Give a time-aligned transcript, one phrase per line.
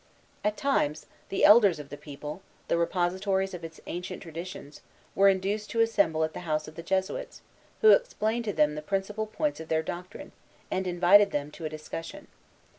[0.43, 4.81] At times, the elders of the people, the repositories of its ancient traditions,
[5.13, 7.43] were induced to assemble at the house of the Jesuits,
[7.81, 10.31] who explained to them the principal points of their doctrine,
[10.71, 12.25] and invited them to a discussion.